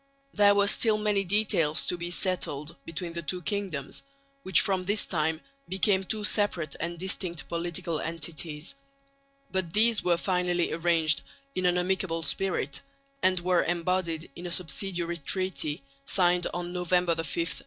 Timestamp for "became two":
5.69-6.23